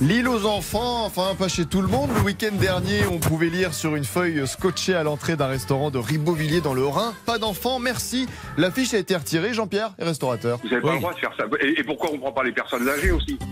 L'île 0.00 0.28
aux 0.28 0.46
enfants, 0.46 1.04
enfin 1.04 1.34
pas 1.38 1.48
chez 1.48 1.66
tout 1.66 1.82
le 1.82 1.88
monde. 1.88 2.08
Le 2.14 2.22
week-end 2.22 2.54
dernier, 2.58 3.06
on 3.12 3.18
pouvait 3.18 3.50
lire 3.50 3.74
sur 3.74 3.96
une 3.96 4.04
feuille 4.04 4.46
scotchée 4.48 4.94
à 4.94 5.02
l'entrée 5.02 5.36
d'un 5.36 5.46
restaurant 5.46 5.90
de 5.90 5.98
Ribeauvillé 5.98 6.62
dans 6.62 6.72
le 6.72 6.86
Rhin. 6.86 7.12
Pas 7.26 7.36
d'enfants, 7.36 7.78
merci. 7.78 8.26
L'affiche 8.56 8.94
a 8.94 8.98
été 8.98 9.14
retirée, 9.14 9.52
Jean-Pierre, 9.52 9.92
est 9.98 10.04
restaurateur. 10.04 10.58
Vous 10.62 10.70
n'avez 10.70 10.80
pas 10.80 10.94
le 10.94 11.00
droit 11.00 11.12
de 11.12 11.18
faire 11.18 11.32
ça. 11.36 11.44
Et, 11.60 11.80
et 11.80 11.84
pourquoi 11.84 12.10
on 12.12 12.14
ne 12.14 12.18
prend 12.18 12.32
pas 12.32 12.44
les 12.44 12.52
personnes 12.52 12.88
âgées 12.88 13.10
aussi? 13.10 13.38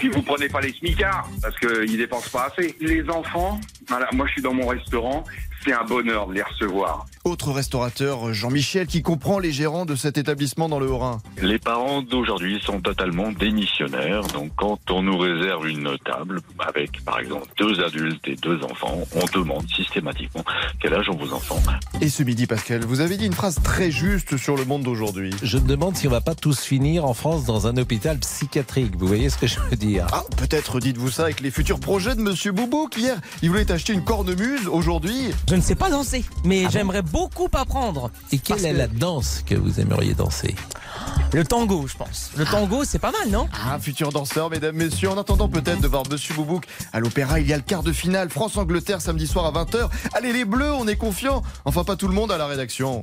Si 0.00 0.08
vous 0.10 0.20
prenez 0.20 0.48
pas 0.48 0.60
les 0.60 0.72
smicards, 0.74 1.30
parce 1.40 1.58
qu'ils 1.58 1.96
dépensent 1.96 2.28
pas 2.30 2.52
assez. 2.52 2.76
Les 2.78 3.08
enfants, 3.08 3.58
voilà, 3.88 4.08
moi 4.12 4.26
je 4.26 4.32
suis 4.32 4.42
dans 4.42 4.54
mon 4.54 4.66
restaurant, 4.66 5.24
c'est 5.64 5.72
un 5.72 5.84
bonheur 5.84 6.26
de 6.26 6.34
les 6.34 6.42
recevoir. 6.42 7.06
Autre 7.24 7.52
restaurateur, 7.52 8.34
Jean-Michel, 8.34 8.86
qui 8.86 9.00
comprend 9.00 9.38
les 9.38 9.50
gérants 9.50 9.86
de 9.86 9.94
cet 9.94 10.18
établissement 10.18 10.68
dans 10.68 10.78
le 10.78 10.90
Haut-Rhin. 10.90 11.20
Les 11.40 11.58
parents 11.58 12.02
d'aujourd'hui 12.02 12.60
sont 12.62 12.80
totalement 12.82 13.32
démissionnaires. 13.32 14.26
Donc, 14.26 14.52
quand 14.56 14.78
on 14.90 15.02
nous 15.02 15.16
réserve 15.16 15.66
une 15.66 15.96
table 16.04 16.42
avec, 16.58 17.02
par 17.04 17.18
exemple, 17.20 17.46
deux 17.56 17.82
adultes 17.82 18.28
et 18.28 18.36
deux 18.36 18.62
enfants, 18.62 19.04
on 19.16 19.38
demande 19.38 19.66
systématiquement 19.70 20.44
quel 20.82 20.92
âge 20.92 21.08
ont 21.08 21.16
vos 21.16 21.32
enfants. 21.32 21.62
Et 22.02 22.10
ce 22.10 22.22
midi, 22.22 22.46
Pascal, 22.46 22.84
vous 22.84 23.00
avez 23.00 23.16
dit 23.16 23.24
une 23.24 23.32
phrase 23.32 23.58
très 23.62 23.90
juste 23.90 24.36
sur 24.36 24.56
le 24.56 24.66
monde 24.66 24.82
d'aujourd'hui. 24.82 25.30
Je 25.42 25.56
me 25.56 25.66
demande 25.66 25.96
si 25.96 26.06
on 26.06 26.10
va 26.10 26.20
pas 26.20 26.34
tous 26.34 26.60
finir 26.60 27.06
en 27.06 27.14
France 27.14 27.46
dans 27.46 27.66
un 27.66 27.78
hôpital 27.78 28.18
psychiatrique. 28.18 28.96
Vous 28.98 29.06
voyez 29.06 29.30
ce 29.30 29.38
que 29.38 29.46
je 29.46 29.58
veux 29.60 29.76
dire? 29.76 30.06
Ah, 30.12 30.24
peut-être 30.36 30.78
dites-vous 30.78 31.10
ça 31.10 31.22
avec 31.24 31.40
les 31.40 31.50
futurs 31.50 31.80
projets 31.80 32.14
de 32.14 32.20
Monsieur 32.20 32.52
Boubou, 32.52 32.88
qui 32.88 33.00
hier, 33.00 33.16
il 33.40 33.48
voulait 33.48 33.70
acheter 33.74 33.92
une 33.92 34.04
cornemuse. 34.04 34.66
Aujourd'hui, 34.68 35.30
Je 35.48 35.54
ne 35.54 35.60
sais 35.60 35.74
pas 35.74 35.90
danser, 35.90 36.24
mais 36.44 36.62
Ah 36.62 36.64
bon 36.66 36.70
j'aimerais 36.72 37.02
beaucoup 37.02 37.48
apprendre. 37.52 38.10
Et 38.32 38.38
quelle 38.38 38.56
Parce 38.56 38.66
est 38.68 38.72
que- 38.72 38.78
la 38.78 38.86
danse 38.86 39.42
que 39.46 39.54
vous 39.54 39.80
aimeriez 39.80 40.14
danser? 40.14 40.54
Le 41.32 41.44
tango, 41.44 41.86
je 41.88 41.96
pense. 41.96 42.30
Le 42.36 42.44
tango, 42.44 42.84
c'est 42.84 42.98
pas 43.00 43.10
mal, 43.10 43.28
non? 43.30 43.48
Un 43.68 43.78
futur 43.80 44.10
danseur, 44.12 44.48
mesdames, 44.50 44.76
messieurs. 44.76 45.10
En 45.10 45.18
attendant 45.18 45.48
peut-être 45.48 45.80
de 45.80 45.88
voir 45.88 46.04
Monsieur 46.08 46.34
Boubouk 46.34 46.64
à 46.92 47.00
l'Opéra, 47.00 47.40
il 47.40 47.48
y 47.48 47.52
a 47.52 47.56
le 47.56 47.62
quart 47.62 47.82
de 47.82 47.92
finale 47.92 48.30
France-Angleterre 48.30 49.00
samedi 49.00 49.26
soir 49.26 49.44
à 49.46 49.50
20h. 49.50 49.88
Allez 50.14 50.32
les 50.32 50.44
Bleus, 50.44 50.72
on 50.72 50.86
est 50.86 50.96
confiants. 50.96 51.42
Enfin 51.64 51.82
pas 51.84 51.96
tout 51.96 52.06
le 52.08 52.14
monde 52.14 52.30
à 52.30 52.38
la 52.38 52.46
rédaction. 52.46 53.02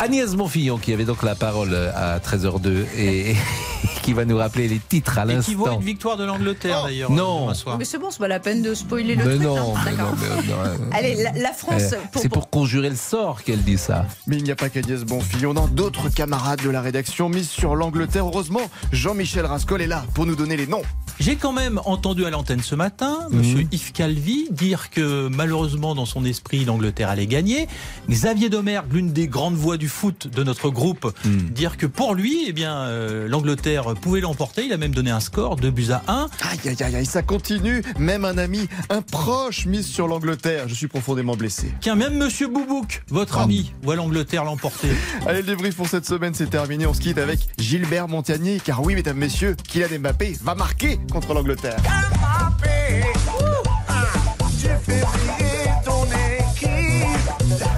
Agnès 0.00 0.34
Monfillon 0.34 0.78
qui 0.78 0.92
avait 0.94 1.04
donc 1.04 1.22
la 1.22 1.34
parole 1.34 1.74
à 1.94 2.18
13h02 2.20 2.86
et 2.96 3.34
qui 4.02 4.14
va 4.14 4.24
nous 4.24 4.38
rappeler 4.38 4.66
les 4.66 4.78
titres 4.78 5.18
à 5.18 5.24
Et 5.26 5.38
qui 5.40 5.54
vaut 5.54 5.66
l'instant. 5.66 5.80
une 5.80 5.86
victoire 5.86 6.16
de 6.16 6.24
l'Angleterre 6.24 6.84
d'ailleurs. 6.84 7.10
Non. 7.10 7.48
Mais 7.78 7.84
c'est 7.84 7.98
bon, 7.98 8.10
c'est 8.10 8.18
pas 8.18 8.28
la 8.28 8.40
peine 8.40 8.62
de 8.62 8.72
spoiler 8.72 9.14
le 9.14 9.24
Mais 9.24 9.34
truc. 9.34 9.42
non, 9.42 9.76
hein. 9.76 9.80
mais 9.84 9.90
D'accord. 9.90 10.10
non, 10.12 10.16
mais 10.20 10.48
non, 10.48 10.58
euh, 10.64 10.76
Allez, 10.92 11.14
la, 11.22 11.32
la 11.32 11.52
France, 11.52 11.92
euh, 11.92 11.96
pour, 12.12 12.22
c'est 12.22 12.28
pour 12.30 12.48
conjurer 12.48 12.88
le 12.88 12.96
sort 12.96 13.42
qu'elle 13.42 13.62
dit 13.62 13.76
ça. 13.76 14.06
Mais 14.26 14.36
il 14.36 14.42
n'y 14.44 14.50
a 14.50 14.56
pas 14.56 14.70
qu'Agnès 14.70 15.04
Bonfillon, 15.04 15.52
non, 15.52 15.66
d'autres 15.66 16.08
camarades 16.08 16.62
de 16.62 16.70
la 16.70 16.80
rédaction 16.80 17.28
misent 17.28 17.50
sur 17.50 17.76
l'Angleterre. 17.76 18.26
Heureusement, 18.26 18.70
Jean-Michel 18.92 19.44
Rascol 19.44 19.82
est 19.82 19.86
là 19.86 20.04
pour 20.14 20.24
nous 20.24 20.34
donner 20.36 20.56
les 20.56 20.66
noms. 20.66 20.82
J'ai 21.20 21.36
quand 21.36 21.52
même 21.52 21.80
entendu 21.84 22.24
à 22.24 22.30
l'antenne 22.30 22.62
ce 22.62 22.74
matin 22.74 23.18
Mhm. 23.30 23.38
Monsieur 23.38 23.66
Yves 23.72 23.92
Calvi 23.92 24.48
dire 24.50 24.88
que 24.88 25.28
malheureusement 25.28 25.94
dans 25.94 26.06
son 26.06 26.24
esprit 26.24 26.64
l'Angleterre 26.64 27.10
allait 27.10 27.26
gagner. 27.26 27.68
Xavier 28.08 28.48
Domergue, 28.48 28.90
l'une 28.92 29.12
des 29.12 29.28
grandes 29.28 29.54
voix 29.54 29.76
du 29.76 29.88
foot 29.88 30.28
de 30.34 30.42
notre 30.42 30.70
groupe, 30.70 31.12
Mhm. 31.26 31.50
dire 31.50 31.76
que 31.76 31.84
pour 31.86 32.14
lui, 32.14 32.44
eh 32.48 32.52
bien 32.54 32.74
euh, 32.74 33.28
l'Angleterre 33.28 33.94
pouvait 34.00 34.20
l'emporter. 34.22 34.64
Il 34.64 34.72
a 34.72 34.78
même 34.78 34.94
donné 34.94 35.10
un 35.10 35.20
score 35.20 35.56
2 35.56 35.70
buts 35.70 35.90
à 35.90 36.02
1. 36.08 36.28
Aïe, 36.50 36.58
aïe, 36.70 36.76
aïe, 36.82 36.96
aïe, 36.96 37.06
ça 37.06 37.20
continue. 37.22 37.82
Même 37.98 38.24
un 38.24 38.38
ami, 38.38 38.66
un 38.88 39.02
proche 39.02 39.66
mise 39.66 39.86
sur 39.86 40.08
l'Angleterre. 40.08 40.68
Je 40.68 40.74
suis 40.74 40.88
profondément 40.88 41.36
blessé. 41.36 41.70
Tiens, 41.82 41.96
même 41.96 42.14
Monsieur 42.16 42.48
Boubouk, 42.48 43.02
votre 43.08 43.38
Ah. 43.38 43.42
ami, 43.42 43.72
voit 43.82 43.94
l'Angleterre 43.96 44.44
l'emporter. 44.44 44.88
Allez, 45.26 45.40
le 45.42 45.46
débrief 45.48 45.76
pour 45.76 45.86
cette 45.88 46.06
semaine, 46.06 46.32
c'est 46.32 46.48
terminé. 46.48 46.86
On 46.86 46.94
se 46.94 47.00
quitte 47.00 47.18
avec 47.18 47.40
Gilbert 47.58 48.08
Montagnier. 48.08 48.58
Car 48.64 48.82
oui, 48.82 48.94
mesdames, 48.94 49.18
messieurs, 49.18 49.54
Kylian 49.68 49.98
Mbappé 50.00 50.38
va 50.42 50.54
marquer 50.54 50.98
contre 51.10 51.34
l'Angleterre. 51.34 51.76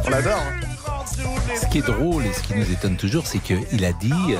On 0.06 0.10
l'adore. 0.10 0.61
Ce 1.72 1.78
qui 1.78 1.90
est 1.90 1.90
drôle 1.90 2.26
et 2.26 2.32
ce 2.34 2.42
qui 2.42 2.54
nous 2.54 2.70
étonne 2.70 2.98
toujours, 2.98 3.26
c'est 3.26 3.38
qu'il 3.38 3.82
a 3.86 3.94
dit 3.94 4.12
euh, 4.12 4.36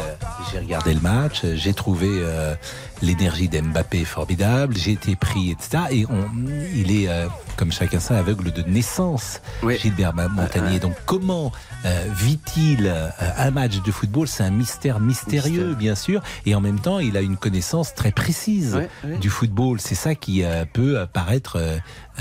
j'ai 0.53 0.59
regardé 0.59 0.93
le 0.93 1.01
match, 1.01 1.41
euh, 1.45 1.57
j'ai 1.57 1.73
trouvé 1.73 2.07
euh, 2.11 2.55
l'énergie 3.01 3.49
d'Mbappé 3.49 4.05
formidable, 4.05 4.77
j'ai 4.77 4.93
été 4.93 5.17
pris, 5.17 5.51
etc. 5.51 5.85
Et 5.93 6.05
on, 6.11 6.29
il 6.75 6.95
est, 6.95 7.09
euh, 7.09 7.29
comme 7.57 7.73
chacun 7.73 8.01
sait, 8.01 8.15
aveugle 8.15 8.53
de 8.53 8.61
naissance, 8.65 9.41
Oui. 9.63 9.79
Gilbert 9.79 10.13
Montagnier. 10.13 10.79
Donc 10.79 10.93
comment 11.07 11.53
euh, 11.87 12.05
vit-il 12.15 12.87
euh, 12.87 13.09
un 13.39 13.51
match 13.51 13.81
de 13.81 13.91
football? 13.91 14.29
C'est 14.29 14.43
un 14.45 14.51
mystère 14.51 15.01
mystérieux, 15.01 15.69
Mystère. 15.69 15.79
bien 15.79 15.95
sûr. 15.95 16.23
Et 16.45 16.55
en 16.55 16.61
même 16.61 16.81
temps, 16.81 16.99
il 16.99 17.17
a 17.17 17.23
une 17.23 17.39
connaissance 17.39 17.95
très 17.95 18.13
précise 18.13 18.75
ouais. 18.75 19.17
du 19.17 19.31
football. 19.31 19.81
C'est 19.81 19.95
ça 19.95 20.15
qui 20.15 20.45
euh, 20.45 20.67
peut 20.71 21.07
paraître 21.11 21.57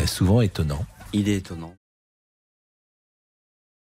souvent 0.06 0.40
étonnant. 0.40 0.86
Il 1.12 1.28
est 1.28 1.36
étonnant. 1.36 1.74